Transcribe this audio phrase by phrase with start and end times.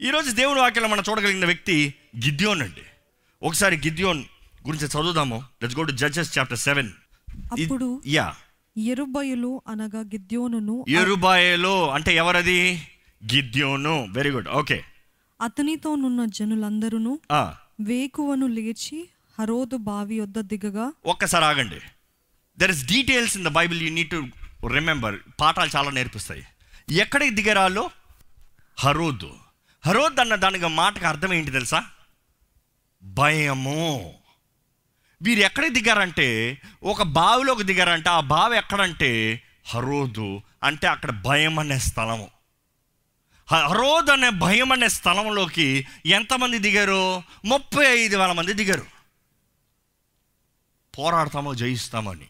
[0.00, 1.94] ఈరోజు దేవుని వాక్యంలో మనం చూడగలిగిన వ్యక్తి
[2.26, 2.84] గిద్యోన్ అండి.
[3.42, 4.20] ఒకసారి గిద్యోన్
[4.66, 5.38] గురించి చదువుదాము.
[5.62, 6.90] Let's go to Judges chapter seven
[7.54, 8.26] అప్పుడు యా
[8.76, 12.60] ఎరుబయలు అనగా గిద్యోనును ఎరుబాయలో అంటే ఎవరది?
[13.32, 13.94] గిద్యోను.
[14.16, 14.78] వెరీ గుడ్ ఓకే
[15.40, 17.12] అతనితోనున్న జనులందరూ
[17.90, 18.98] వేకువను లేచి
[19.38, 21.80] హరోదు బావి యొద్ద దిగగా ఒక్కసారి ఆగండి.
[22.58, 24.20] There is details in the Bible you need to
[24.78, 26.42] remember పాఠాలు చాలా నేర్పిస్తాయి.
[27.04, 27.84] ఎక్కడికి దిగరాలో
[28.78, 29.30] హరోద్.
[29.86, 31.84] హరోద్ అన్న దానికి మాటకు అర్థం ఏంటి తెలుసా?
[33.02, 34.14] భయము.
[35.22, 38.08] వీరు ఎక్కడికి దిగారంటే ఒక బావిలోకి దిగారంటే.
[38.08, 42.30] ఆ బావి ఎక్కడంటే హరోదు అంటే అక్కడ భయం అనే స్థలము.
[43.50, 47.22] హరోద్ అనే భయం అనే స్థలంలోకి ఎంతమంది దిగారు?
[47.44, 48.86] ముప్పై ఐదు వేల మంది దిగారు.
[50.98, 52.26] పోరాడతామో జయిస్తామని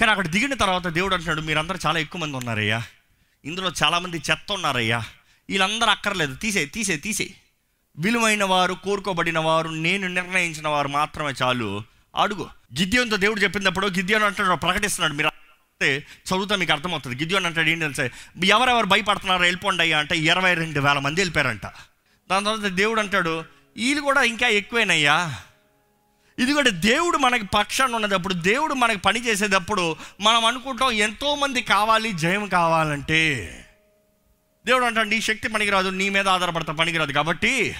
[0.00, 2.82] కానీ అక్కడ దిగిన తర్వాత దేవుడు అంటున్నాడు మీరందరూ చాలా ఎక్కువ మంది ఉన్నారయ్యా.
[3.44, 5.04] ఇందులో చాలామంది చెత్త ఉన్నారయ్యా.
[5.52, 6.34] వీళ్ళందరూ అక్కర్లేదు.
[6.34, 7.30] తీసే తీసే తీసే
[7.98, 11.82] విలువైన వారు కోరుకోబడిన వారు నేను నిర్ణయించిన వారు మాత్రమే చాలు.
[12.16, 12.48] అడుగు.
[12.78, 15.12] గిద్యోన్తో దేవుడు చెప్పినప్పుడు గిద్యోన్ అంటాడు ప్రకటిస్తున్నాడు.
[15.12, 17.16] మీరు అంటే చదువుతా మీకు అర్థమవుతుంది.
[17.16, 18.08] గిద్యోన్ అంటాడు ఏంటి తెలుసా?
[18.44, 21.66] ఎవరెవరు భయపడుతున్నారో వెళ్ళిపోండి అయ్యా అంటే ఇరవై రెండు వేల మంది వెళ్ళిపోయారంట.
[22.30, 23.44] దాని తర్వాత దేవుడు అంటాడు
[23.76, 25.34] వీళ్ళు కూడా ఇంకా ఎక్కువేనయ్యా.
[26.38, 32.46] ఇది కూడా దేవుడు మనకి పక్షాన్ని ఉన్నదప్పుడు దేవుడు మనకి పని చేసేటప్పుడు మనం అనుకుంటాం ఎంతోమంది కావాలి జయం
[32.46, 33.58] కావాలంటే.
[34.66, 37.12] దేవుడు అంటాడు నీ శక్తి పనికిరాదు నీ మీద ఆధారపడతా పనికిరాదు.
[37.12, 37.74] కాబట్టి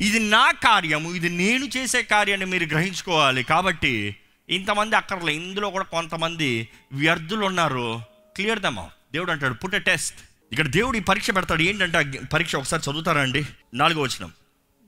[0.00, 3.42] ఇది నా కార్యము ఇది నేను చేసే కార్యాన్ని మీరు గ్రహించుకోవాలి.
[3.42, 4.16] కాబట్టి
[4.48, 5.34] ఇంతమంది అక్కర్లే.
[5.34, 8.00] ఇందులో కూడా కొంతమంది వ్యర్థులు ఉన్నారు.
[8.36, 10.16] క్లియర్ దమ్మా దేవుడు అంటాడు పుట్ ఎ టెస్ట్
[10.52, 11.62] ఇక్కడ దేవుడు ఈ పరీక్ష పెడతాడు.
[11.62, 13.44] ఏంటంటే పరీక్ష ఒకసారి చదువుతారా అండి?
[13.74, 14.32] నాలుగో వచనం.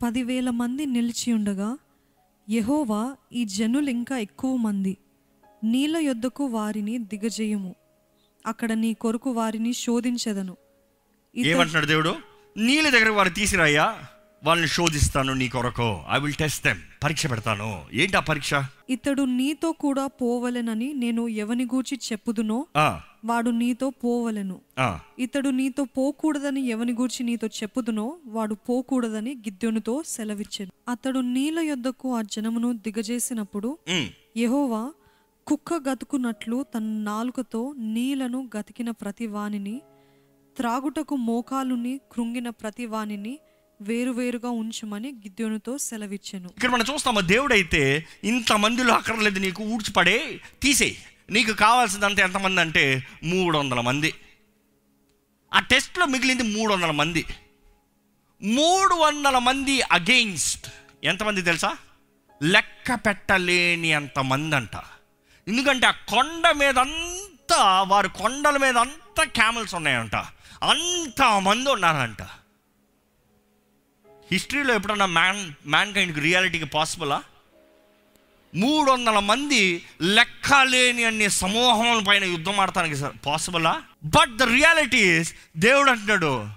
[0.03, 1.78] పదివేల మంది నిలిచి ఉండగా
[2.50, 4.97] యహోవా ఈ జనులు ఇంకా ఎక్కువ మంది.
[5.64, 7.75] నీళ్ళ యొద్దకు వారిని దిగజేయము.
[8.47, 10.56] అక్కడ నీ కొరకు వారిని శోధించెదను.
[11.36, 12.17] ఏమంటున్నాడు దేవుడు?
[12.56, 13.98] నీళ్ళ దగ్గర వారు తీసిరాయ్యా
[14.45, 16.03] వాళ్ళని శోధిస్తాను నీ కొరకు.
[16.11, 17.83] ఐ విల్ టెస్ట్ దెమ్ పరీక్ష పెడతాను.
[17.92, 18.55] ఏంటి ఆ పరీక్ష?
[18.91, 24.60] ఇతడు నీతో కూడా పోవలెనని నేను ఎవని గూర్చి చెప్పుదునో ఆ, వాడు నీతో పోవలెను.
[24.78, 30.72] ఆ, ఇతడు నీతో పోకూడదని ఎవని గూర్చి నీతో చెప్పుదునో వాడు పోకూడదని గిద్యోనుతో సెలవిచ్చెను.
[30.88, 33.78] అతడు నీళ్ళ యొద్దకు ఆ జనమును దిగజేసినప్పుడు
[34.37, 34.93] యెహోవా
[35.47, 39.83] కుక్క గతుకున్నట్లు తన నాలుకతో నీళ్ళను గతికిన ప్రతి వానిని
[40.56, 43.38] త్రాగుటకు మోకాలుని కృంగిన ప్రతి వాణిని
[43.81, 46.49] వేరువేరుగా ఉంచమని గిద్యోనుతో సెలవిచ్చాను.
[46.49, 50.99] ఇక్కడ మనం చూస్తాము దేవుడైతే ఇంతమందిలో అక్కర్లేదు నీకు ఊడ్చిపడే తీసేయి
[51.31, 54.15] నీకు కావాల్సిందంటే ఎంతమంది అంటే మూడు వందల మంది.
[55.55, 57.25] ఆ టెస్ట్లో మిగిలింది మూడు వందల మంది.
[58.43, 60.66] మూడు వందల మంది అగెయిన్స్ట్
[61.05, 61.77] ఎంతమంది తెలుసా?
[62.43, 64.77] లెక్క పెట్టలేని అంతమంది అంట
[65.49, 70.16] ఎందుకంటే ఆ కొండ మీద అంతా వారి కొండల మీద అంతా క్యామెల్స్ ఉన్నాయంట.
[70.62, 72.22] అంత మంది ఉన్నారంట.
[74.32, 77.22] హిస్టరీలో ఎప్పుడన్నా మ్యాన్ మ్యాన్ కైండ్కి రియాలిటీకి పాసిబులా?
[78.54, 83.82] మూడు వందల మంది లెక్కలేని అన్ని సమూహముల పైన యుద్ధం ఆడటానికి పాసిబులా?
[84.04, 85.25] బట్ ద రియాలిటీ
[85.56, 86.48] దేవుడు అంటున్నాడు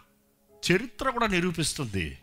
[0.71, 2.17] చరిత్ర కూడా నిరూపిస్తుంది.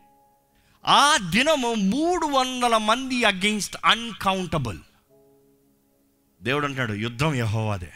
[0.86, 4.78] ఆ దినము మూడు వందల మంది అగెయిన్స్ట్ అన్కౌంటబుల్.
[6.42, 7.92] దేవుడు అంటున్నాడు యుద్ధం యహోవాదే.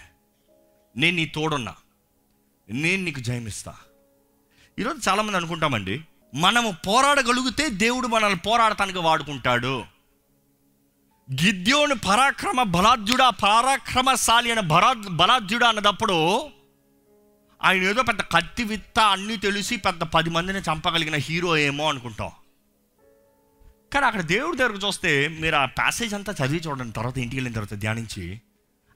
[0.97, 1.75] నేను నీ తోడున్నా.
[2.69, 3.75] నేను నీకు జయమిస్తా.
[4.79, 6.01] ఈరోజు చాలామంది అనుకుంటామండి
[6.35, 9.85] మనము పోరాడగలిగితే దేవుడు మనల్ని పోరాడటానికి వాడుకుంటాడు.
[11.33, 16.41] గిద్యోని పరాక్రమ బలాధ్యుడా పరాక్రమశాలి అనే బలా బలాధ్యుడా అన్నదప్పుడు
[17.63, 22.31] ఆయన ఏదో పెద్ద కత్తి విత్త అన్నీ తెలిసి పెద్ద పది మందిని చంపగలిగిన హీరో ఏమో అనుకుంటాం.
[23.95, 27.81] కానీ అక్కడ దేవుడి దగ్గరకు చూస్తే మీరు ఆ ప్యాసేజ్ అంతా చదివి చూడండి తర్వాత ఇంటికి వెళ్ళిన తర్వాత
[27.81, 28.41] ధ్యానించి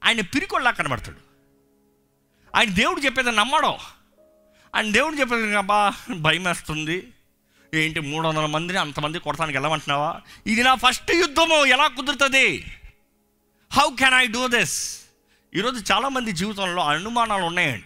[0.03, 1.28] ఆయన పిరికొల్లా కనబడతాడు.
[2.55, 3.77] ఆయన దేవుడు చెప్పేది నమ్మడం.
[4.75, 7.07] ఆయన దేవుడు చెప్పేది అబ్బా భయం వేస్తుంది.
[7.73, 10.21] ఏంటి మూడు వందల మందిని అంతమంది కొడతానికి వెళ్ళమంటున్నావా?
[10.47, 12.73] ఇది నా ఫస్ట్ యుద్ధము ఎలా కుదురుతుంది?
[13.73, 15.01] How can I do this
[15.55, 17.85] ఈరోజు చాలామంది జీవితంలో అనుమానాలు ఉన్నాయండి.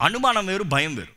[0.00, 1.14] అనుమానం వేరు భయం వేరు.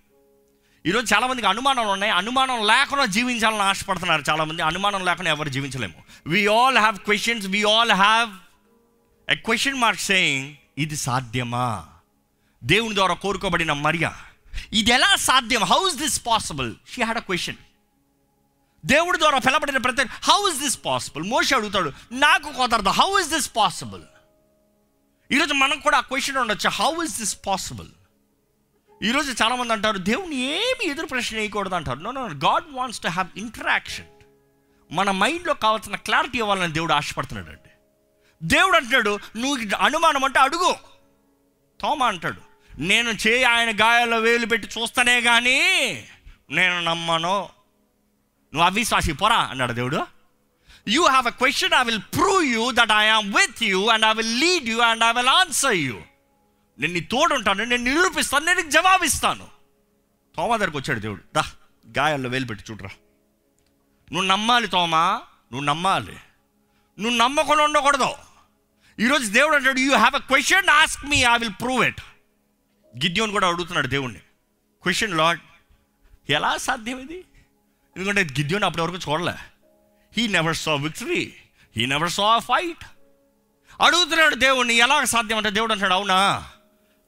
[0.88, 2.14] ఈరోజు చాలామందికి అనుమానాలు ఉన్నాయి.
[2.14, 4.61] అనుమానం లేకుండా జీవించాలని ఆశపడుతున్నారు చాలామంది.
[4.61, 6.03] అనుమానం లేకుండా ఎవరు జీవించలేము.
[6.28, 8.32] We all have questions we all have
[9.32, 11.85] a question mark saying ఇది సాధ్యమా?
[12.64, 14.16] దేవుని ద్వారా కోరుకోబడిన మరియా.
[14.74, 15.64] ఇది ఎలా సాధ్యం?
[15.64, 17.56] How is this possible she had a question
[18.85, 22.90] దేవుడి ద్వారా పిలబడిన ప్రతి హౌ ఇస్ దిస్ పాసిబుల్ మోషి అడుగుతాడు నాకు కుదరదు.
[22.90, 24.03] హౌ ఇస్ దిస్ పాసిబుల్
[25.32, 26.70] ఈరోజు మనకు కూడా ఆ క్వశ్చన్ ఉండొచ్చు.
[26.70, 27.88] హౌ ఇస్ దిస్ పాసిబుల్
[29.03, 32.00] ఈరోజు చాలామంది అంటారు దేవుని ఏమి ఎదురు ప్రశ్న వేయకూడదు అంటారు.
[32.00, 34.06] No no God wants to have interaction
[34.91, 37.50] మన మైండ్లో కావాల్సిన క్లారిటీ ఇవ్వాలని దేవుడు ఆశపడుతున్నాడు.
[37.50, 37.66] అండి
[38.43, 40.75] దేవుడు అంటున్నాడు నువ్వు అనుమానం అంటే అడుగు.
[41.81, 42.41] తోమ అంటాడు
[42.79, 45.59] నేను చేయి ఆయన గాయాల్లో వేలు పెట్టి చూస్తానే కానీ
[46.49, 47.49] నేను నమ్మను.
[48.53, 50.07] నువ్వు అవిశ్వాసి పోరా అన్నాడు దేవుడు.
[50.87, 54.13] You have a question I will prove you that I am with you and I
[54.13, 56.01] will lead you and I will answer you
[56.79, 59.47] నేను నీ తోడుంటాను నేను నిరూపిస్తాను నేను జవాబిస్తాను.
[60.35, 61.45] తోమా దగ్గరకు వచ్చాడు దేవుడు దా
[61.97, 62.89] గాయాల్లో వేలు పెట్టి చూడరా.
[64.11, 66.17] నువ్వు నమ్మాలి తోమా నువ్వు నమ్మాలి.
[66.99, 68.27] నువ్వు నమ్మకుండా ఉండకూడదు.
[68.99, 72.02] ఈరోజు దేవుడు అంటాడు you have a question ask me I will prove it
[72.97, 74.20] Gideon కూడా అడుగుతున్నాడు దేవుణ్ణి.
[74.84, 75.40] క్వశ్చన్ లాడ్
[76.29, 77.23] ఎలా సాధ్యం ఇది?
[77.97, 79.34] ఎందుకంటే గిద్యోన్ అప్పటి వరకు చూడలే.
[80.17, 81.34] He never saw victory
[81.78, 82.85] he never saw fight
[83.82, 85.38] అడుగుతున్నాడు దేవుణ్ణి ఎలా సాధ్యం?
[85.38, 86.47] అంటే దేవుడు అంటాడు అవునా?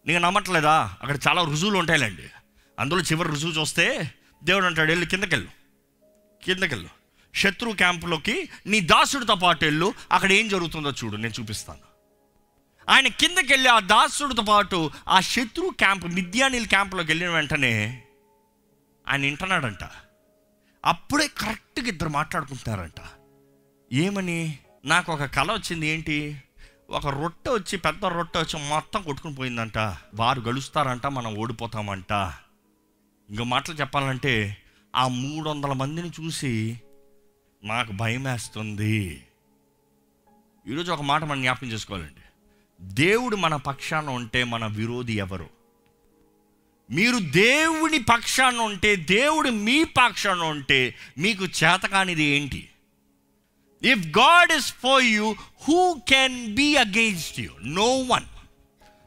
[0.06, 0.98] నీకు నమ్మట్లేదా?
[1.02, 2.30] అక్కడ చాలా రుజువులు ఉంటాయిలేండి.
[2.80, 4.12] అందులో చివరి రుజువు చూస్తే
[4.44, 5.50] దేవుడు అంటాడు వెళ్ళి కిందకెళ్ళు.
[6.44, 6.99] కిందకెళ్ళు.
[7.36, 9.94] శత్రు క్యాంపులోకి నీ దాసుడితో పాటు వెళ్ళు.
[10.12, 11.80] అక్కడ ఏం జరుగుతుందో చూడు నేను చూపిస్తాను.
[12.90, 18.04] ఆయన కిందకి వెళ్ళి ఆ దాసుడితో పాటు ఆ శత్రు క్యాంప్ మిద్యానీల్ క్యాంపులోకి వెళ్ళిన వెంటనే
[19.08, 19.90] ఆయన వింటున్నాడంట.
[20.86, 23.02] అప్పుడే కరెక్ట్గా ఇద్దరు మాట్లాడుకుంటున్నారంట.
[23.94, 24.60] ఏమని?
[24.86, 26.44] నాకు ఒక కళ వచ్చింది ఏంటి?
[26.90, 29.78] ఒక రొట్టె వచ్చి పెద్ద రొట్టె వచ్చి మొత్తం కొట్టుకుని పోయిందంట.
[30.14, 32.12] వారు గలుస్తారంట మనం ఓడిపోతామంట.
[33.30, 34.58] ఇంకో మాటలు చెప్పాలంటే
[34.96, 36.82] ఆ మూడు వందల మందిని చూసి
[37.64, 39.24] నాకు భయం వేస్తుంది.
[40.68, 42.22] ఈరోజు ఒక మాట మనం జ్ఞాపకం చేసుకోవాలండి.
[42.82, 45.50] దేవుడు మన పక్షాన ఉంటే మన విరోధి ఎవరు?
[46.92, 52.70] మీరు దేవుని పక్షాన ఉంటే దేవుడు మీ పక్షాన ఉంటే మీకు చేతకానిది ఏంటి?
[53.84, 58.26] If God is for you who can be against you no one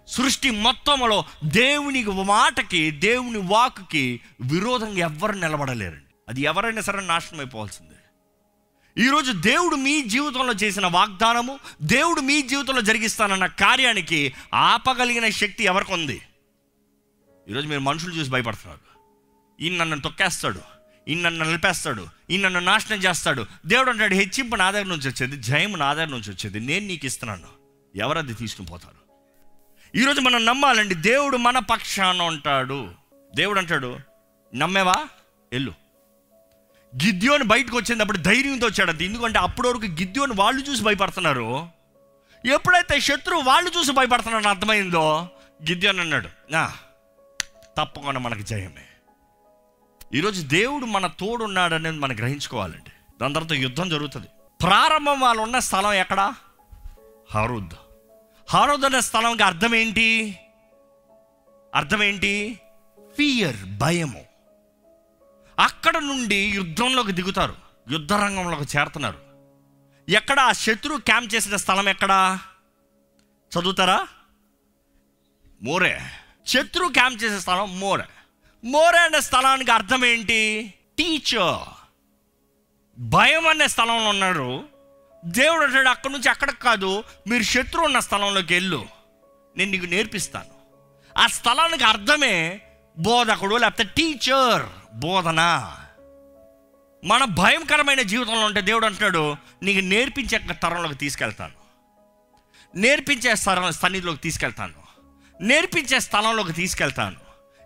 [0.09, 6.15] సృష్టి మొత్తంలో దేవుని మాటకి దేవుని వాక్కి విరోధంగా ఎవ్వరు నిలబడలేరండి.
[6.29, 7.93] అది ఎవరైనా సరే నాశనం అయిపోవాల్సిందే.
[8.99, 16.23] ఈరోజు దేవుడు మీ జీవితంలో చేసిన వాగ్దానము దేవుడు మీ జీవితంలో జరిగిస్తానన్న కార్యానికి ఆపగలిగిన శక్తి ఎవరికి ఉంది?
[17.51, 18.81] ఈరోజు మీరు మనుషులు చూసి భయపడుతున్నారు.
[19.63, 20.61] ఈయన నన్ను తొక్కేస్తాడు
[21.09, 23.47] ఈయన నన్ను నిలిపేస్తాడు ఈయన నన్ను నాశనం చేస్తాడు.
[23.67, 27.49] దేవుడు అంటాడు హెచ్చింపు నా దగ్గర నుంచి వచ్చేది జయము నా దగ్గర నుంచి వచ్చేది నేను నీకు ఇస్తున్నాను.
[27.97, 29.03] ఎవరది తీసుకుని పోతారు?
[29.99, 32.91] ఈరోజు మనం నమ్మాలండి దేవుడు మన పక్షాన ఉంటాడు.
[33.35, 33.99] దేవుడు అంటాడు
[34.55, 34.97] నమ్మేవా?
[35.53, 35.82] ఎల్లు
[36.97, 41.69] గిద్యోని బయటకు వచ్చినప్పుడు ధైర్యంతో వచ్చాడు ఎందుకంటే అప్పటి వరకు గిద్యోని వాళ్ళు చూసి భయపడుతున్నారు.
[42.45, 45.29] ఎప్పుడైతే శత్రువు వాళ్ళు చూసి భయపడుతున్నారని అర్థమైందో
[45.71, 46.73] గిద్యోని అన్నాడు నా
[47.77, 48.87] తప్పకుండా మనకు జయమే.
[50.15, 52.91] ఈరోజు దేవుడు మన తోడున్నాడు అనేది మనం గ్రహించుకోవాలండి.
[53.21, 54.27] దాని తర్వాత యుద్ధం జరుగుతుంది.
[54.63, 56.35] ప్రారంభం వాళ్ళు ఉన్న స్థలం ఎక్కడ?
[57.35, 57.75] హరుద్.
[58.51, 60.39] హరుద్ అనే స్థలంకి అర్థం ఏంటి?
[61.75, 62.61] అర్థం ఏంటి?
[62.99, 64.32] ఫియర్ భయము.
[65.59, 67.57] అక్కడ నుండి యుద్ధంలోకి దిగుతారు.
[67.91, 69.19] యుద్ధ రంగంలోకి చేరుతున్నారు.
[70.09, 72.41] ఎక్కడ ఆ శత్రు క్యాంప్ చేసిన స్థలం ఎక్కడా?
[73.59, 74.07] చదువుతారా?
[75.63, 76.01] మోరే.
[76.47, 78.05] శత్రు క్యాంప్ చేసే స్థలం మోరే.
[78.65, 80.75] మోరే అనే స్థలానికి అర్థం ఏంటి?
[80.99, 81.69] టీచర్.
[82.99, 84.65] భయం అనే స్థలంలో ఉన్నారు.
[85.25, 88.87] దేవుడు అంటాడు అక్కడి నుంచి అక్కడ కాదు మీరు శత్రువు ఉన్న స్థలంలోకి వెళ్ళు.
[89.57, 90.55] నేను నీకు నేర్పిస్తాను.
[91.19, 92.61] ఆ స్థలానికి అర్థమే
[92.99, 94.82] బోధకుడు లేకపోతే టీచర్.
[94.95, 95.73] బోధన.
[97.05, 101.53] మన భయంకరమైన జీవితంలో ఉంటే దేవుడు అంటున్నాడు నీకు నేర్పించే తరంలోకి తీసుకెళ్తాను.
[102.75, 104.75] నేర్పించే స్థలం సన్నిధిలోకి తీసుకెళ్తాను.
[105.41, 107.17] నేర్పించే స్థలంలోకి తీసుకెళ్తాను.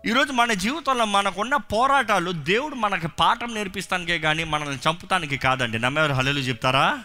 [0.07, 5.79] ఈరోజు మన జీవితంలో మనకున్న పోరాటాలు దేవుడు మనకి పాఠం నేర్పిస్తానికే కానీ మనల్ని చంపుతానికి కాదండి.
[5.79, 7.03] నమ్మేవారు హలలు చెప్తారా?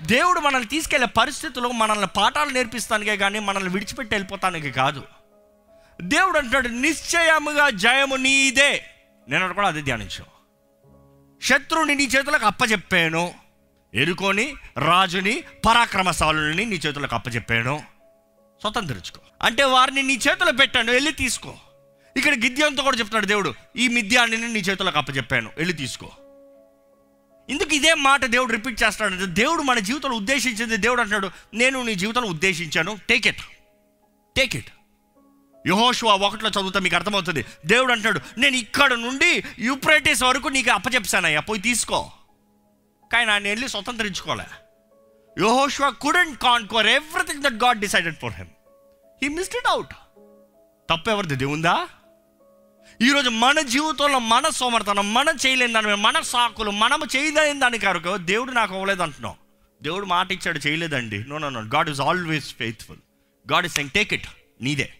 [0.00, 5.04] దేవుడు మనల్ని తీసుకెళ్ళే పరిస్థితుల్లో మనల్ని పాఠాలు నేర్పిస్తానికే కానీ మనల్ని విడిచిపెట్టి వెళ్ళిపోతానికి కాదు.
[6.00, 8.89] దేవుడు అంటున్నాడు నిశ్చయముగా జయము నీదే.
[9.30, 10.26] నేను కూడా అదే ధ్యానించాం
[11.42, 13.34] శత్రువుని నీ చేతులకు అప్పచెప్పాను
[13.94, 17.82] ఎరుకొని రాజుని పరాక్రమశాలుని నీ చేతులకు అప్పచెప్పాను
[18.60, 19.20] స్వతంత్రించుకో.
[19.42, 21.54] అంటే వారిని నీ చేతులు పెట్టాను వెళ్ళి తీసుకో.
[22.16, 26.10] ఇక్కడ గిద్యంతో కూడా చెప్తున్నాడు దేవుడు ఈ మిద్యాన్ని నీ చేతులకు అప్పచెప్పాను వెళ్ళి తీసుకో.
[27.48, 32.28] ఇందుకు ఇదే మాట దేవుడు రిపీట్ చేస్తాడు దేవుడు మన జీవితంలో ఉద్దేశించింది దేవుడు అంటున్నాడు నేను నీ జీవితంలో
[32.28, 33.42] ఉద్దేశించాను టేక్ ఇట్
[34.36, 34.70] టేక్ ఇట్
[35.66, 37.44] యహోషువా ఒకటిలో చదువుతా మీకు అర్థమవుతుంది.
[37.66, 42.10] దేవుడు అంటాడు నేను ఇక్కడ నుండి యూప్రైటిస్ వరకు నీకు అప్పచెప్పానయ్యా పోయి తీసుకో.
[43.12, 44.44] కానీ ఆయన వెళ్ళి స్వతంత్రించుకోలే.
[45.40, 48.48] యహోషువా couldn't conquer everything that God decided for him
[49.22, 49.94] he missed it out
[50.90, 51.88] తప్పెవరిది దేవుందా?
[53.02, 58.52] ఈరోజు మన జీవితంలో మన సోమర్తనం మనం చేయలేని దాని మన సాకులు మనము చేయలేని దాని కరకు దేవుడు
[58.52, 59.34] నాకు అవ్వలేదు అంటున్నాం
[59.82, 61.28] దేవుడు మాట ఇచ్చాడు చేయలేదండి.
[61.28, 62.98] No no no God is always faithful
[63.52, 64.26] God is saying take it
[64.60, 64.94] నీదే.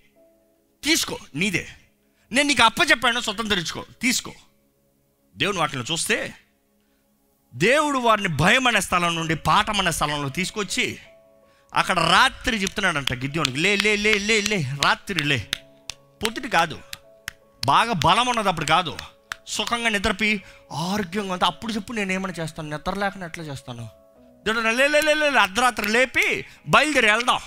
[0.85, 1.69] తీసుకో నీదే.
[2.33, 4.33] నేను నీకు అప్పచెప్పాను స్వతంత్రించుకో తీసుకో.
[5.37, 6.35] దేవుని వాటిని చూస్తే
[7.55, 10.99] దేవుడు వారిని భయం అనే స్థలం నుండి పాఠం అనే స్థలంలో తీసుకొచ్చి
[11.75, 15.51] అక్కడ రాత్రి చెప్తున్నాడంట గిద్యోనికి లే లే లే లే లే రాత్రి లే.
[16.25, 16.81] పొద్దుటి కాదు.
[17.65, 18.97] బాగా బలం ఉన్నది అప్పుడు కాదు.
[19.47, 22.71] సుఖంగా నిద్రపి ఆరోగ్యంగా ఉంది అప్పుడు చెప్పు నేను ఏమైనా చేస్తాను?
[22.71, 23.89] నిద్ర లేకుండా ఎట్లా చేస్తాను?
[24.45, 27.41] దేవుడు లే లే, లే, లే, లే, అర్ధరాత్రి లేపి బయలుదేరి వెళ్దాం.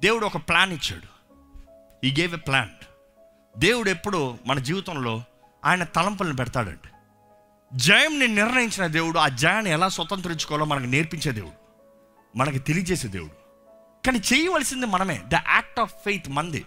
[0.00, 1.13] దేవుడు ఒక ప్లాన్ ఇచ్చాడు.
[2.04, 2.70] ఈ గేవ్ ఎ ప్లాన్
[3.58, 5.22] దేవుడు ఎప్పుడు మన జీవితంలో
[5.64, 6.88] ఆయన తలంపులను పెడతాడండి.
[7.78, 11.52] జయంని నిర్ణయించిన దేవుడు ఆ జయాన్ని ఎలా స్వతంత్రించుకోవాలో మనకు నేర్పించే దేవుడు
[12.38, 13.32] మనకి తెలియజేసే దేవుడు.
[14.06, 15.22] కానీ చేయవలసింది మనమే.
[15.28, 16.64] ద యాక్ట్ ఆఫ్ ఫెయిత్ మంది.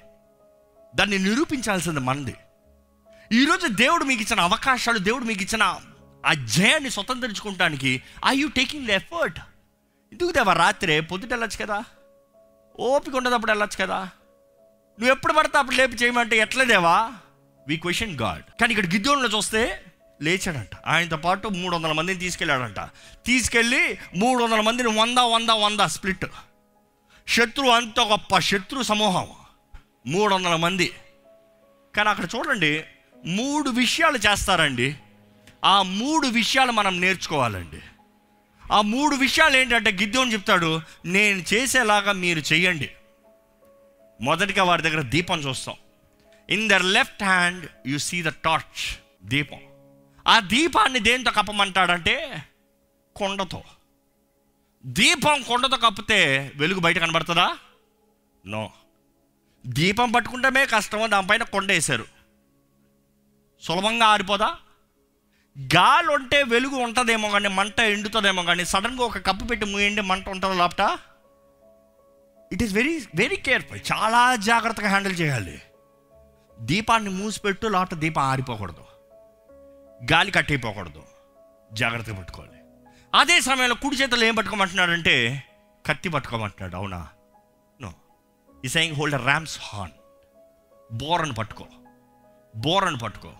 [0.96, 2.36] దాన్ని నిరూపించాల్సింది మనది
[3.32, 5.64] ఈరోజు దేవుడు మీకు ఇచ్చిన అవకాశాలు దేవుడు మీకు ఇచ్చిన
[6.26, 9.40] ఆ జయాన్ని స్వతంత్రించుకుంటానికి I you taking the effort
[10.14, 10.54] ఎందుకు దేవా?
[10.54, 11.84] రాత్రే పొద్దుట వెళ్ళొచ్చు కదా?
[12.80, 14.10] ఓపిక ఉండదప్పుడు వెళ్ళొచ్చు కదా?
[15.00, 17.12] నువ్వు ఎప్పుడు పడితే అప్పుడు లేపి చేయమంటే ఎట్లా దేవా?
[17.68, 19.84] వి క్వశ్చన్ గాడ్ కానీ ఇక్కడ గిద్దోళ్ళు చూస్తే
[20.22, 20.76] లేచాడంట.
[20.88, 22.80] ఆయనతో పాటు మూడు వందల మందిని తీసుకెళ్ళాడంట.
[23.26, 26.26] తీసుకెళ్ళి మూడు వందల మందిని వంద వంద వంద స్ప్లిట్.
[27.28, 29.28] శత్రువు అంత గొప్ప శత్రు సమూహం.
[30.08, 30.94] మూడు వందల మంది.
[31.96, 32.84] కానీ అక్కడ చూడండి
[33.26, 34.96] మూడు విషయాలు చేస్తారండి.
[35.66, 37.82] ఆ మూడు విషయాలు మనం నేర్చుకోవాలండి.
[38.74, 42.90] ఆ మూడు విషయాలు ఏంటంటే గిద్దోని చెప్తాడు నేను చేసేలాగా మీరు చెయ్యండి.
[44.22, 45.76] మొదటిగా వారి దగ్గర దీపం చూస్తాం.
[46.50, 48.84] In their left hand you see the torch
[49.28, 49.60] దీపం.
[50.28, 52.44] ఆ దీపాన్ని దేంతో కప్పమంటాడంటే
[53.16, 53.64] కొండతో.
[54.86, 57.58] దీపం కొండతో కప్పితే వెలుగు బయట కనబడుతుందా?
[58.46, 58.72] నో
[59.66, 62.08] దీపం పట్టుకుంటమే కష్టమో దానిపైన కొండ వేశారు.
[63.62, 64.58] సులభంగా ఆరిపోదా?
[65.76, 70.54] గాలి ఉంటే వెలుగు ఉంటుందేమో కానీ మంట ఎండుతుందేమో కానీ సడన్గా ఒక కప్పు పెట్టి మూయండి మంట ఉంటుందా
[70.54, 70.82] లోపట?
[72.52, 75.62] It is very very careful చాలా జాగ్రత్తగా హ్యాండిల్ చేయాలి.
[76.60, 78.84] దీపాన్ని మూసిపెట్టు లోపల దీపం ఆరిపోకూడదు.
[80.12, 81.04] గాలి కట్టయిపోకూడదు.
[81.74, 82.52] జాగ్రత్తగా పట్టుకోవాలి.
[83.16, 85.44] అదే సమయంలో కుడి చేతులు ఏం పట్టుకోమంటున్నాడంటే
[85.86, 86.76] కత్తి పట్టుకోమంటున్నాడు.
[86.76, 87.08] అవునా?
[87.82, 87.94] No
[88.66, 89.96] he saying hold ram's horn
[90.98, 91.66] బోరను పట్టుకో.
[92.56, 93.32] బోరను పట్టుకో.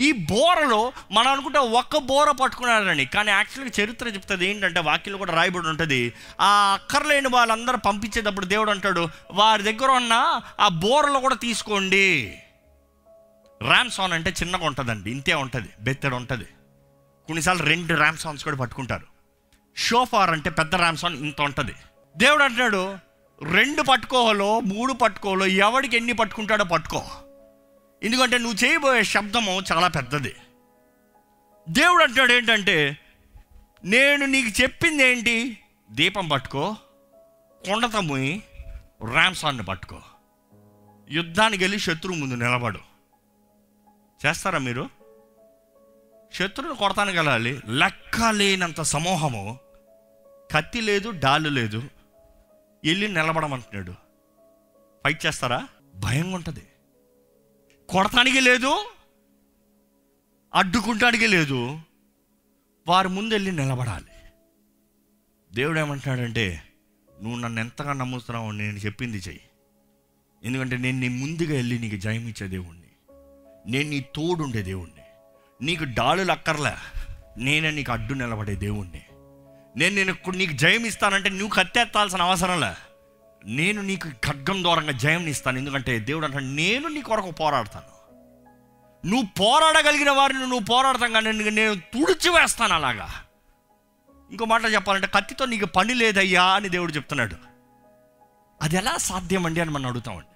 [0.00, 5.68] ఈ బోరలో మనం అనుకుంటే ఒక్క బోర పట్టుకున్నారని కానీ యాక్చువల్గా చరిత్ర చెప్తుంది ఏంటంటే వాక్యంలో కూడా రాయబడి
[5.68, 6.12] ఉంటుంది.
[6.40, 12.38] ఆ అక్కర్లేని వాళ్ళందరూ పంపించేటప్పుడు దేవుడు అంటాడు వారి దగ్గర ఉన్న ఆ బోరలో కూడా తీసుకోండి.
[13.62, 16.44] ర్యామ్సాన్ అంటే చిన్నగా ఉంటుందండి ఇంతే ఉంటుంది బెత్తడు ఉంటుంది.
[17.26, 19.06] కొన్నిసార్లు రెండు ర్యామ్సాన్స్ కూడా పట్టుకుంటారు.
[19.76, 21.74] షోఫార్ అంటే పెద్ద ర్యామ్సాన్ ఇంత ఉంటుంది.
[22.16, 22.98] దేవుడు అంటున్నాడు
[23.52, 27.04] రెండు పట్టుకోవాలో మూడు పట్టుకోవాలో ఎవడికి ఎన్ని పట్టుకుంటాడో పట్టుకో.
[28.02, 30.34] ఎందుకంటే నువ్వు చేయబోయే శబ్దము చాలా పెద్దది.
[31.68, 32.98] దేవుడు అంటాడు ఏంటంటే
[33.84, 35.58] నేను నీకు చెప్పింది ఏంటి?
[35.90, 36.76] దీపం పట్టుకో
[37.66, 38.42] కొండతమ్ముయి
[39.02, 40.00] పోయి పట్టుకో.
[41.10, 42.80] యుద్ధానికి వెళ్ళి శత్రువు ముందు నిలబడు.
[44.26, 44.90] చేస్తారా మీరు?
[46.34, 47.60] శత్రువుని కొడతానికి వెళ్ళాలి.
[47.68, 49.58] లెక్క లేనంత సమూహము.
[50.50, 51.78] కత్తి లేదు డాలు లేదు.
[52.84, 53.92] వెళ్ళి నిలబడమంటున్నాడు.
[55.04, 55.68] ఫైట్ చేస్తారా?
[55.94, 56.66] భయంగా ఉంటుంది
[57.92, 58.90] కొడతానికి లేదు
[60.54, 61.80] అడ్డుకుంటానికి లేదు.
[62.88, 64.04] వారి ముందు వెళ్ళి నిలబడాలి.
[65.54, 66.62] దేవుడు ఏమంటున్నాడంటే
[67.22, 69.40] నువ్వు నన్ను ఎంతగా నమ్ముతున్నావు నేను చెప్పింది చెయ్యి.
[70.44, 73.12] ఎందుకంటే నేను నీ ముందుగా వెళ్ళి నీకు జయం ఇచ్చే దేవుణ్ణి.
[73.72, 75.02] నేను నీ తోడుండే దేవుణ్ణి.
[75.64, 76.74] నీకు డాలులు అక్కర్లే.
[77.36, 79.02] నేనే నీకు అడ్డు నిలబడే దేవుణ్ణి.
[79.76, 82.91] నేను నేను నీకు జయం ఇస్తానంటే నువ్వు కత్తెత్తాల్సిన అవసరంలే
[83.44, 85.58] నేను నీకు ఖడ్గం దూరంగా జయం ఇస్తాను.
[85.58, 87.92] ఎందుకంటే దేవుడు అంటాడు నేను నీ కొరకు పోరాడతాను.
[89.06, 93.08] నువ్వు పోరాడగలిగిన వారిని నువ్వు పోరాడతాం కానీ నేను- నేను తుడిచి వేస్తాను అలాగా.
[94.30, 97.36] ఇంకో మాట చెప్పాలంటే కత్తితో నీకు పని లేదయ్యా అని దేవుడు చెప్తున్నాడు.
[98.62, 100.26] అది ఎలా సాధ్యం అండి అని మనం అడుగుతామండి.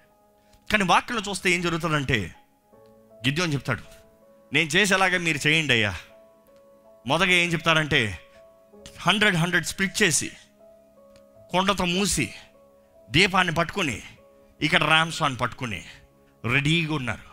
[0.71, 2.35] కానీ వాక్యంలో చూస్తే ఏం జరుగుతుందంటే
[3.27, 3.81] గిద్యోని చెప్తాడు
[4.53, 5.95] నేను చేసేలాగా మీరు చేయండి అయ్యా.
[7.07, 8.19] మొదగా ఏం చెప్తారంటే
[8.99, 10.31] హండ్రెడ్ హండ్రెడ్ స్ప్లిట్ చేసి
[11.51, 12.33] కొండతో మూసి
[13.09, 14.01] దీపాన్ని పట్టుకుని
[14.61, 15.83] ఇక్కడ రామ్స్వాన్ని పట్టుకుని
[16.45, 17.27] రెడీగా ఉన్నారు.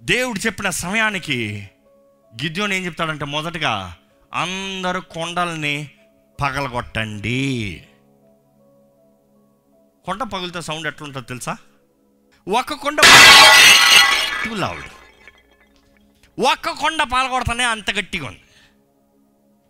[0.00, 1.70] దేవుడు చెప్పిన సమయానికి
[2.42, 3.96] గిద్యోని ఏం చెప్తాడంటే మొదటగా
[4.34, 5.90] అందరు కొండల్ని
[6.40, 7.42] పగలగొట్టండి.
[10.04, 11.56] కొండ పగులుతో సౌండ్ ఎట్లుంటుందో తెలుసా?
[12.48, 13.00] ఒక్క కొండ
[14.44, 14.88] టూ లౌడ్
[16.40, 18.40] ఒక్క కొండ పగలగొడతానే అంత గట్టిగా ఉంది.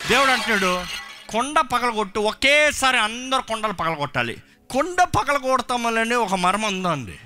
[0.08, 0.84] దేవుడు అంటున్నాడు
[1.32, 4.36] కొండ పగలగొట్టు ఒకేసారి అందరు కొండలు పగలగొట్టాలి.
[4.72, 7.18] కొండ పగల కొడతామని ఒక మర్మం ఉందండి.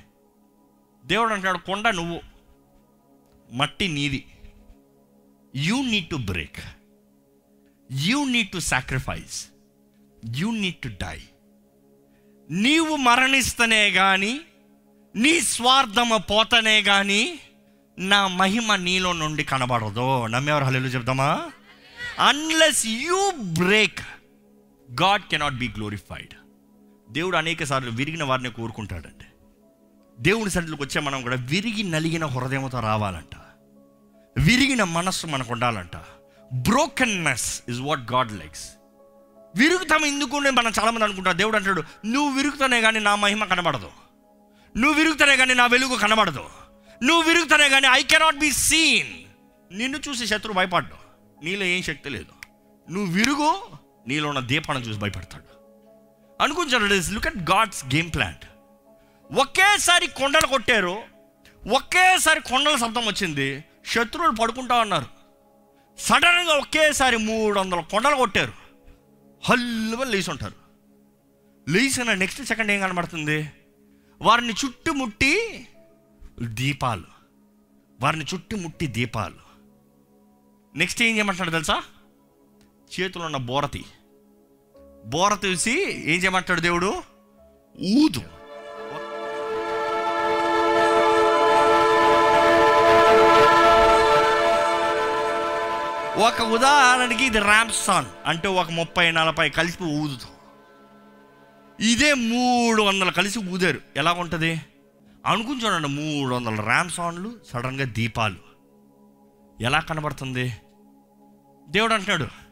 [1.04, 2.20] దేవుడు అంటాడు కొండ నువ్వు
[3.52, 4.26] మట్టి నీది.
[5.56, 6.60] You need to break
[7.92, 9.48] you need to sacrifice
[10.36, 11.20] you need to die
[12.50, 14.40] నీవు మరణిస్తనే కానీ
[15.16, 17.38] నీ స్వార్థమ పోతనే కానీ
[17.98, 20.26] నా మహిమ నీలో నుండి కనబడదు.
[20.26, 21.30] నమ్మేవారు hello చెప్దామా?
[22.28, 23.98] Unless you break
[25.02, 26.34] God cannot be glorified
[27.10, 29.24] దేవుడు అనేక సార్లు విరిగిన వారిని కోరుకుంటాడండి.
[30.18, 33.36] దేవుని సన్నిధిలోకి వచ్చే మనం కూడా విరిగి నలిగిన హృదయంతో రావాలంట.
[34.38, 35.96] విరిగిన మనస్సు మనకు ఉండాలంట.
[36.52, 38.70] Brokenness is what God likes
[39.56, 43.90] విరుగుతాం ఎందుకు అని మనం చాలామంది అనుకుంటాం దేవుడు అంటాడు నువ్వు విరుగుతానే కానీ నా మహిమ కనబడదు.
[44.76, 46.44] నువ్వు విరుగుతానే కానీ నా వెలుగు కనబడదు.
[47.02, 49.24] నువ్వు విరుగుతానే కానీ ఐ కెనాట్ బి సీన్
[49.78, 52.32] నిన్ను చూసి శత్రువు భయపడ్డావు నీలో ఏం శక్తి లేదు.
[52.90, 53.58] నువ్వు విరుగు
[54.08, 55.55] నీలో ఉన్న దీపాన్ని చూసి భయపడతాడు.
[56.40, 58.34] అనుకుంటారు look at God's game plan
[59.40, 61.02] ఒకేసారి కొండలు కొట్టారు.
[61.74, 63.64] ఒకేసారి కొండల శబ్దం వచ్చింది.
[63.86, 65.06] శత్రువులు పడుకుంటా ఉన్నారు.
[65.98, 68.52] సడన్గా ఒకేసారి మూడు వందల కొండలు కొట్టారు.
[69.44, 70.54] హల్లుగా లేచి ఉంటారు.
[71.70, 73.50] లేచిన నెక్స్ట్ సెకండ్ ఏం కనబడుతుంది?
[74.22, 75.66] వారిని చుట్టుముట్టి
[76.40, 77.04] దీపాలు.
[78.00, 79.46] వారిని చుట్టుముట్టి దీపాలు.
[80.78, 81.82] నెక్స్ట్ ఏం చేయమంటాడు తెలుసా?
[83.00, 83.84] చేతిలో ఉన్న బోరతి
[85.06, 87.02] బోర తీసి ఏం చేయమంటాడు దేవుడు?
[88.04, 88.18] ఊదు.
[96.18, 100.30] ఒక ఉదాహరణకి ఇది ర్యాంప్సాన్ అంటే ఒక ముప్పై నలభై కలిసి ఊదుతాం.
[101.80, 103.80] ఇదే మూడు వందలు కలిసి ఊదారు.
[103.96, 104.60] ఎలా ఉంటుంది?
[105.26, 108.36] అనుకుని చూడండి మూడు వందల ర్యాంప్సాన్లు సడన్గా దీపాలు.
[109.60, 110.56] ఎలా కనబడుతుంది?
[111.68, 112.45] దేవుడు అంటున్నాడు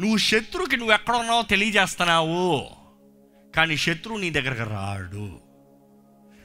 [0.00, 2.66] నువ్వు శత్రువుకి నువ్వు ఎక్కడ ఉన్నావో తెలియజేస్తున్నావు.
[3.56, 5.38] కానీ శత్రువు నీ దగ్గరకు రాడు.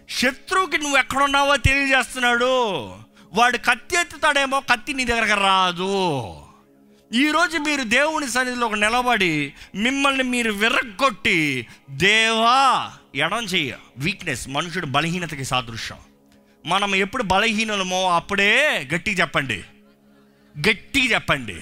[0.10, 2.86] శత్రువుకి నువ్వు ఎక్కడున్నావో తెలియజేస్తున్నాడు.
[3.34, 6.36] వాడు కత్తి ఎత్తుతాడేమో కత్తి నీ దగ్గరకు రాదు.
[7.14, 13.78] ఈరోజు మీరు దేవుని సన్నిధిలో ఒక నిలబడి మిమ్మల్ని మీరు విరగ్గొట్టి దేవా ఎడం చెయ్య.
[13.98, 15.98] వీక్నెస్ మనుషుడు బలహీనతకి సాదృశ్యం.
[16.66, 19.64] మనం ఎప్పుడు బలహీనలమో అప్పుడే గట్టిగా చెప్పండి.
[20.70, 21.62] గట్టిగా చెప్పండి.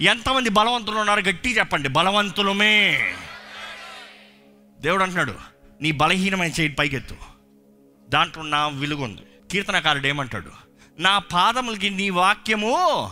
[0.00, 1.20] ఎంతమంది బలవంతులు ఉన్నారు?
[1.20, 1.88] గట్టిగా చెప్పండి.
[1.88, 3.14] బలవంతులమే.
[4.80, 5.34] దేవుడు అంటున్నాడు
[5.80, 7.16] నీ బలహీనమైన చేయి పైకెత్తు.
[8.08, 9.22] దాంట్లో నా వెలుగుంది
[9.52, 10.50] కీర్తనకారుడు ఏమంటాడు
[10.98, 13.10] నా పాదములకి నీ వాక్యము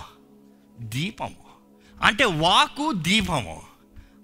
[0.81, 1.37] దీపము.
[2.03, 3.63] అంటే వాకు దీపము.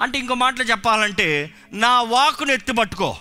[0.01, 3.17] అంటే ఇంకో మాటలు చెప్పాలంటే నా వాకును ఎత్తుపట్టుకో.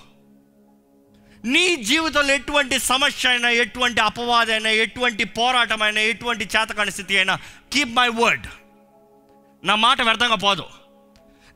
[1.45, 7.39] నీ జీవితంలో ఎటువంటి సమస్య అయినా ఎటువంటి అపవాదైనా ఎటువంటి పోరాటమైనా ఎటువంటి చేతకాని స్థితి అయినా
[7.73, 8.47] కీప్ మై వర్డ్
[9.65, 10.63] నా మాట వ్యర్థంగా పోదు.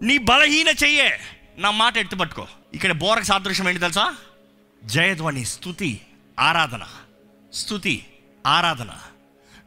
[0.01, 1.19] నీ బలహీన చెయ్యే
[1.57, 4.15] నా మాట ఎత్తుపట్టుకో ఇక్కడ బోరకు సాదృశ్యం ఏంటి తెలుసా?
[4.83, 6.01] జయధ్వని స్థుతి
[6.39, 6.87] ఆరాధన.
[7.53, 8.05] స్థుతి
[8.47, 8.89] ఆరాధన.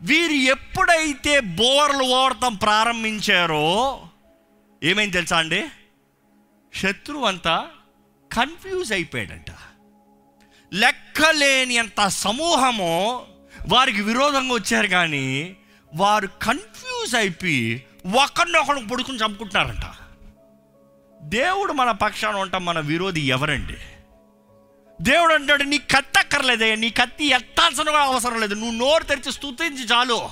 [0.03, 4.01] వీరు ఎప్పుడైతే బోర్లు ఓడటం ప్రారంభించారో
[4.83, 5.69] ఏమైంది తెలుసా అండి?
[6.75, 7.69] శత్రువు అంతా
[8.33, 9.51] కన్ఫ్యూజ్ అయిపోయాడంట.
[10.73, 13.27] లెక్కలేని అంత సమూహము
[13.69, 15.57] వారికి విరోధంగా వచ్చారు కానీ
[15.95, 19.85] వారు కన్ఫ్యూజ్ అయిపోయి ఒకరినొకరు పొడుకుని చంపుకుంటున్నారంట.
[21.23, 23.77] దేవుడు మన పక్షాన ఉంటాం మన విరోధి ఎవరండి?
[25.01, 28.55] దేవుడు అంటాడు నీ కత్తి అక్కర్లేదయ్యా నీ కత్తి ఎత్తాల్సిన కూడా అవసరం లేదు.
[28.55, 30.29] నువ్వు నోరు తెరిచి స్థుతించి చాలు.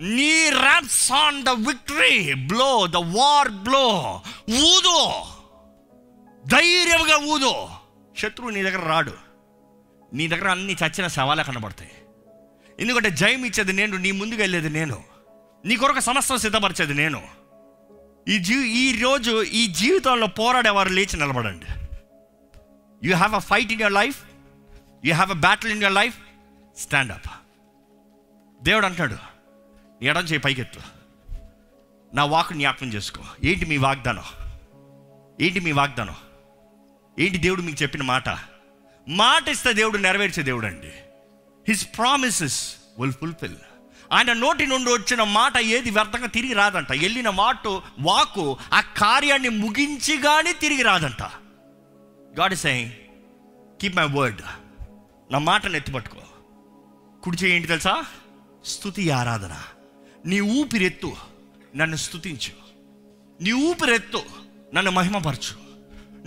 [0.00, 5.10] నీ raps on the victory blow the war blow ఊదు.
[6.46, 7.68] ధైర్యంగా ఊదు.
[8.18, 9.14] శత్రువు నీ దగ్గర రాడు.
[10.14, 11.90] నీ దగ్గర అన్ని చచ్చిన శవాలే కనబడతాయి.
[12.80, 15.17] ఎందుకంటే జయం ఇచ్చేది నేను నీ ముందుకు వెళ్ళేది నేను.
[15.64, 17.22] నీ కొరకు సమస్తం సిద్ధపరిచేది నేను.
[18.28, 21.66] ఈ జీ ఈ రోజు ఈ జీవితంలో పోరాడేవారు లేచి నిలబడండి.
[23.08, 24.22] You have a fight in your life
[25.04, 26.18] you have a battle in your life
[26.78, 27.30] stand up
[28.62, 29.16] దేవుడు అంటాడు
[30.02, 30.80] ఎడం చేయి పైకెత్తు.
[32.14, 33.24] నా వాక్ జ్ఞాపకం చేసుకో.
[33.44, 34.24] ఏంటి మీ వాగ్దానం?
[35.40, 36.14] ఏంటి మీ వాగ్దానం?
[37.18, 38.28] ఏంటి దేవుడు మీకు చెప్పిన మాట?
[39.08, 40.92] మాట ఇస్తే దేవుడు నెరవేర్చే దేవుడు అండి
[41.68, 43.56] హిస్ ప్రామిసెస్ విల్ ఫుల్ఫిల్
[44.12, 46.90] ఆయన నోటి నుండి వచ్చిన మాట ఏది వ్యర్థంగా తిరిగి రాదంట.
[46.90, 47.66] వెళ్ళిన మాట
[48.00, 51.22] వాకు ఆ కార్యాన్ని ముగించి కానీ తిరిగి రాదంట.
[52.38, 52.92] God is saying
[53.80, 54.42] keep my word
[55.32, 56.16] నా మాటను ఎత్తిపట్టుకో.
[57.22, 58.04] కుడి చేయండి తెలుసా?
[58.64, 59.56] స్థుతి ఆరాధన.
[60.26, 61.12] నీ ఊపిరెత్తు
[61.76, 62.52] నన్ను స్థుతించు.
[63.42, 64.22] నీ ఊపిరెత్తు
[64.74, 65.56] నన్ను మహిమపరచు.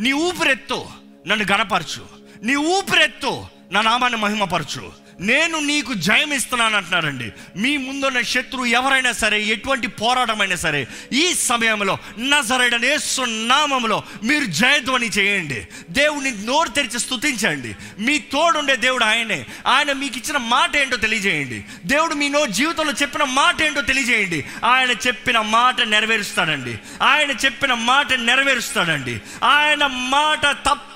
[0.02, 0.86] నీ ఊపిరెత్తు
[1.28, 2.08] నన్ను గణపరచు.
[2.44, 4.92] నీ ఊపిరెత్తు నా నామాన్ని మహిమపరచు.
[5.22, 11.98] నేను నీకు జయం ఇస్తున్నాను అంటున్నారండి మీ ముందున్న శత్రువు ఎవరైనా సరే ఎటువంటి పోరాటమైనా సరే ఈ సమయంలో
[12.20, 15.68] నజరడనే నామంలో మీరు జయధ్వని చేయండి.
[15.90, 19.46] దేవుని నోరు తెరిచి స్థుతించండి మీ తోడుండే దేవుడు ఆయనే.
[19.68, 21.64] ఆయన మీకు ఇచ్చిన మాట ఏంటో తెలియజేయండి.
[21.86, 24.46] దేవుడు మీ నో జీవితంలో చెప్పిన మాట ఏంటో తెలియజేయండి.
[24.66, 26.80] ఆయన చెప్పిన మాట నెరవేరుస్తాడండి.
[27.04, 29.22] ఆయన చెప్పిన మాట నెరవేరుస్తాడండి.
[29.44, 30.46] ఆయన మాట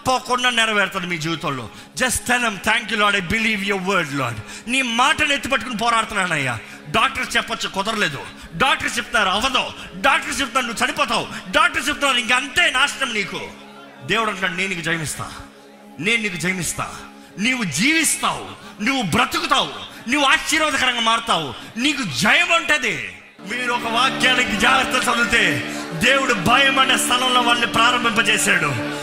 [0.08, 1.70] తప్పకుండా నెరవేరుతుంది మీ జీవితంలో.
[1.96, 6.60] Just tell him thank you Lord I believe your word Lord నీ మాటను ఎత్తిపట్టుకుని పోరాడుతున్నానయ్యా.
[6.89, 8.20] డాక్టర్ చెప్పచ్చు కుదరలేదు.
[8.56, 9.72] డాక్టర్ చెప్తారు అవ్వదు.
[10.02, 11.28] డాక్టర్ చెప్తారు నువ్వు చనిపోతావు.
[11.52, 13.48] డాక్టర్ చెప్తారు ఇంక అంతే నాశనం నీకు.
[14.06, 15.32] దేవుడు అంటాడు నేను నీకు జయమిస్తా.
[16.00, 16.96] నేను నీకు జయమిస్తా.
[17.39, 18.50] నీవు జీవిస్తావు.
[18.84, 19.70] నువ్వు బ్రతుకుతావు.
[20.10, 21.54] నువ్వు ఆశీర్వాదకరంగా మారుతావు.
[21.78, 23.15] నీకు జయం ఉంటుంది.
[23.50, 28.94] మీరు ఒక వాక్యానికి జాగ్రత్త చదివితే దేవుడు భయం అనే స్థలంలో వాళ్ళని ప్రారంభింపజేశాడు.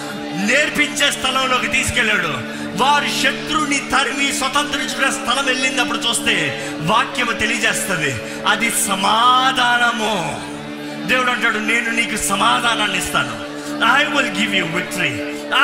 [0.46, 2.62] నేర్పించే స్థలంలోకి తీసుకెళ్ళాడు.
[2.82, 8.16] వారి శత్రుని తరిమి స్వతంత్రించుకునే స్థలం వెళ్ళినప్పుడు చూస్తే వాక్యము తెలియజేస్తుంది.
[8.48, 10.42] అది సమాధానము.
[11.08, 13.52] దేవుడు అంటాడు నేను నీకు సమాధానాన్ని ఇస్తాను.
[13.98, 15.10] I will give you victory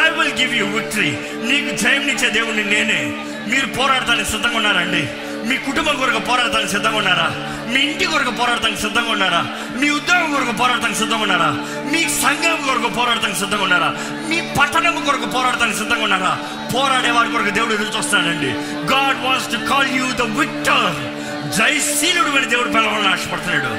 [0.04, 3.16] I will give you victory నీకు జయంనిచ్చే దేవుడిని నేనే.
[3.48, 5.08] మీరు పోరాడటానికి సిద్ధంగా ఉన్నారండి
[5.48, 7.26] మీ కుటుంబం కొరకు పోరాడటానికి సిద్ధంగా ఉన్నారా?
[7.72, 9.40] మీ ఇంటి కొరకు పోరాడటానికి సిద్ధంగా ఉన్నారా?
[9.80, 11.48] మీ ఉద్యోగం కొరకు పోరాడటానికి సిద్ధంగా ఉన్నారా?
[11.92, 13.88] మీ సంఘం కొరకు పోరాడటానికి సిద్ధంగా ఉన్నారా?
[14.28, 16.32] మీ పట్టణం కొరకు పోరాడటానికి సిద్ధంగా ఉన్నారా?
[16.74, 18.50] పోరాడే వారి కొరకు దేవుడు ఎదురు చూస్తాడండి
[18.92, 20.88] God wants to call you the victor
[21.58, 23.70] జయశీలుడు అని దేవుడు పిలవాలని ఆశపడుతున్నాడు.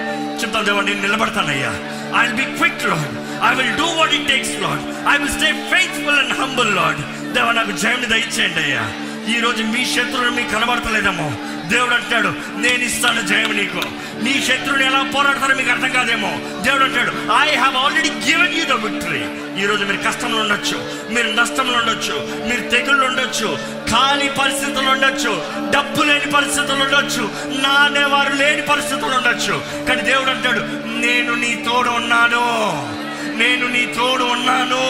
[0.42, 1.72] చెప్తాను దేవుడు నేను నిలబడతానయ్యా.
[2.20, 3.14] I will be quick Lord
[3.50, 7.02] I will do what it takes Lord I will stay faithful and humble Lord
[7.34, 8.86] దేవా నాకు జయం దయచేయండి అయ్యా.
[9.30, 11.26] ఈ రోజు మీ శత్రువులు మీకు కనబడతలేదేమో
[11.70, 13.82] దేవుడు అంటాడు నేను ఇస్తాను జయం నీకు.
[14.24, 16.32] నీ శత్రువుని ఎలా పోరాడతారో మీకు అర్థం కాదేమో.
[16.64, 17.12] దేవుడు అంటాడు
[17.42, 19.22] I have already given you the victory
[19.64, 20.78] ఈ రోజు మీరు కష్టంలో ఉండొచ్చు
[21.14, 22.16] మీరు నష్టంలో ఉండొచ్చు
[22.50, 23.48] మీరు తెగుళ్ళు ఉండొచ్చు
[23.92, 25.34] ఖాళీ పరిస్థితులు ఉండొచ్చు
[25.72, 27.24] డబ్బు లేని పరిస్థితులు ఉండొచ్చు
[27.64, 29.86] నానేవారు లేని పరిస్థితులు ఉండొచ్చు.
[29.88, 30.60] కానీ దేవుడు అంటాడు
[31.00, 32.44] నేను నీ తోడు ఉన్నాను
[33.38, 34.84] నేను నీ తోడు ఉన్నాను.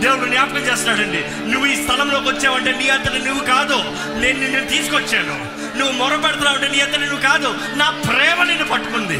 [0.00, 1.50] దేవుడు జ్ఞాపకం చేస్తున్నాడండి.
[1.50, 3.74] నువ్వు ఈ స్థలంలోకి వచ్చావంటే నీ అంతటి నువ్వు కాదు.
[4.20, 5.58] నేను నిన్ను తీసుకొచ్చాను.
[5.78, 7.54] నువ్వు మొరపెడుతున్నావు నీ అంతటి నువ్వు కాదు.
[7.76, 9.18] నా ప్రేమ నిన్ను పట్టుకుంది.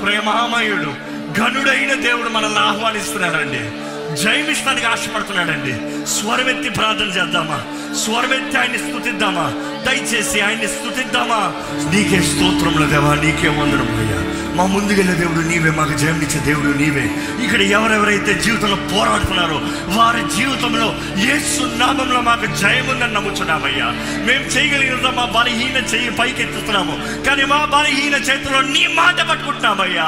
[0.00, 3.86] ప్రేమామయుడు ఘనుడైన దేవుడు మనల్ని ఆహ్వానిస్తున్నాడండి.
[4.22, 6.06] జయమిస్తానికి ఆశపడుతున్నాడండి.
[6.06, 7.64] స్వరమెత్తి ప్రార్థన చేద్దామా?
[7.94, 9.52] స్వరమెత్తి ఆయన్ని స్థుతిద్దామా?
[9.86, 11.52] దయచేసి ఆయన్ని స్థుతిద్దామా?
[11.90, 14.06] నీకే స్తోత్రములు దేవా నీకే వందరం
[14.56, 17.02] మా ముందుకెళ్ళే దేవుడు నీవే మాకు జయమిచ్చే దేవుడు నీవే.
[17.44, 19.58] ఇక్కడ ఎవరెవరైతే జీవితంలో పోరాడుతున్నారో
[19.96, 20.86] వారి జీవితంలో
[21.22, 21.34] ఏ
[21.76, 23.88] నామంలో మాకు జయం ఉందని నమ్ముచున్నామయ్యా.
[24.26, 27.24] మేము చేయగలిగినంత మా బలహీన చేయి పైకెత్తుతున్నాము.
[27.24, 30.06] కానీ మా బలహీన చేతిలో నీ మాట పట్టుకుంటున్నామయ్యా.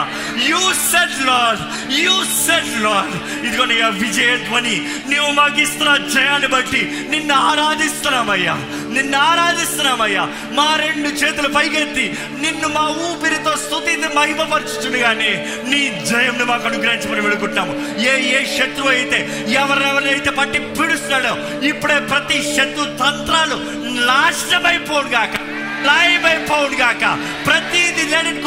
[0.49, 1.63] You said Lord
[2.01, 2.15] you
[2.47, 4.77] said Lord ఇదిగోనయ్యా విజయ ధ్వని
[5.09, 8.57] నీవు మాకు ఇస్తున్న జయాన్ని బట్టి నిన్ను ఆరాధిస్తున్నామయ్యా.
[8.89, 10.25] నిన్ను ఆరాధిస్తున్నామయ్యా.
[10.53, 12.07] మా రెండు చేతులు పైకెత్తి
[12.41, 15.31] నిన్ను మా ఊపిరితో స్థుతి మహిమపరచుచుడుగానే
[15.67, 19.21] నీ జయంను మాకు అనుగ్రహించమని వేడుకుంటాము ఏ ఏ శత్రువు అయితే
[19.53, 21.35] ఎవరెవరైతే పట్టి పీడుస్తున్నాడో
[21.67, 23.59] ఇప్పుడే ప్రతి శత్రు తంత్రాలు
[24.07, 25.35] నాశనమైపోడు గాక
[25.87, 26.27] లైవ్
[26.81, 27.05] గాక
[27.47, 28.43] ప్రతిది లెట్ ఇట్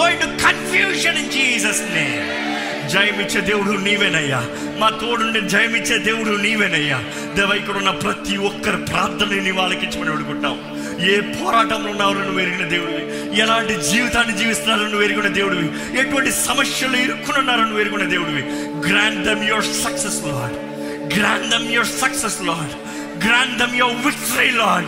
[3.01, 4.43] జయమిచ్చే దేవుడు నీవేనయ్యా.
[4.79, 7.03] మా తోడుండి జయమిచ్చే దేవుడు నీవేనయ్యా.
[7.35, 13.35] దేవ ఇక్కడ ఉన్న ప్రతి ఒక్కరి ప్రార్థన వాళ్ళకి ఇచ్చమని అడుగుంటాం ఏ పోరాటంలో ఉన్నారో నువ్వు ఎరిగిన దేవుడివి.
[13.39, 15.99] ఎలాంటి జీవితాన్ని జీవిస్తున్నారో నువ్వు ఎరుగున దేవుడివి.
[15.99, 18.41] ఎటువంటి సమస్యలు ఇరుక్కున్నారో నువ్వు ఎరుగున దేవుడివి.
[18.89, 20.55] Grant them your success Lord
[21.19, 22.73] grant them your success Lord
[23.27, 24.87] grant them your victory Lord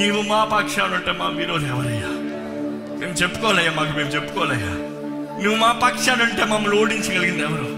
[0.00, 2.08] నీవు మా పక్షాలు ఉంటే మా విరోధం ఎవరయ్యా?
[3.00, 4.95] మేము చెప్పుకోలేయ్యా మాకు మేము చెప్పుకోలేయ్యా
[5.42, 7.68] నువ్వు మా పక్షాన ఉంటే మమ్మల్ని ఓడించగలిగింది ఎవరు?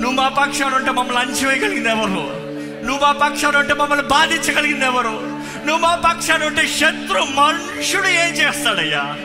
[0.00, 2.50] నువ్వు మా పక్షాన ఉంటే మమ్మల్ని అంచివేయగలిగింది ఎవరు?
[2.86, 5.14] నువ్వు మా పక్షాన ఉంటే మమ్మల్ని బాధించగలిగింది ఎవరు?
[5.66, 9.16] నువ్వు మా పక్షాన ఉంటే శత్రు మనుషుడు ఏం చేస్తాడయ్యా?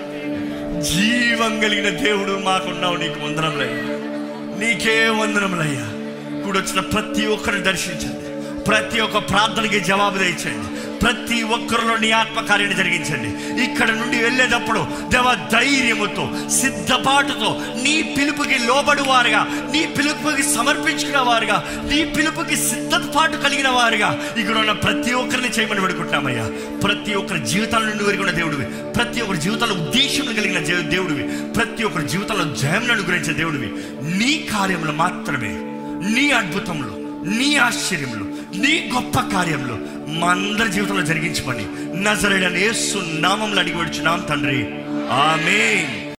[0.82, 3.96] జీవం కలిగిన దేవుడు మాకున్నావు నీకు వందనములయ్యా.
[4.60, 5.86] నీకే వందనములయ్యా.
[6.46, 8.26] కూడొచ్చిన ప్రతి ఒక్కరిని దర్శించండి.
[8.64, 13.64] ప్రతి ఒక్క ప్రార్థనకి జవాబు తెచ్చండి ప్రతి ఒక్కరిలో నీ ఆత్మకార్యాన్ని జరిగించండి.
[13.64, 22.06] ఇక్కడ నుండి వెళ్ళేటప్పుడు దేవ ధైర్యముతో సిద్ధపాటుతో నీ పిలుపుకి లోబడి వారుగా నీ పిలుపుకి సమర్పించుకున్న వారుగా నీ
[22.06, 26.50] పిలుపుకి సిద్ధపాటు కలిగిన వారుగా ఇక్కడ ఉన్న ప్రతి ఒక్కరిని చేయమని పెడుకుంటామయ్యా
[26.84, 28.66] ప్రతి ఒక్కరి జీవితాల నుండి వెరుగున్న దేవుడివి.
[28.66, 31.24] ప్రతి ఒక్కరి జీవితంలో ఉద్దేశం కలిగిన జే- దేవుడివి.
[31.54, 33.68] ప్రతి ఒక్కరి జీవితంలో జయం అనుగ్రహించే దేవుడివి.
[34.18, 35.62] నీ కార్యంలో మాత్రమే.
[36.20, 38.26] నీ అద్భుతంలో నీ ఆశ్చర్యంలో
[38.62, 41.66] నీ గొప్ప కార్యంలో మా అందరి జీవితంలో జరిగించమని.
[42.04, 44.68] నజరైన యేసు నామంలో అడిగి వచ్చున్నాం తండ్రి.
[45.12, 45.88] ఆమె